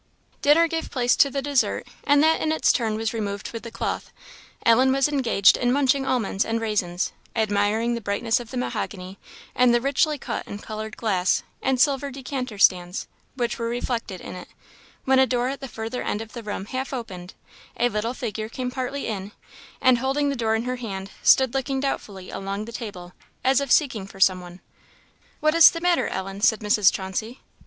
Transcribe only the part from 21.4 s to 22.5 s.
looking doubtfully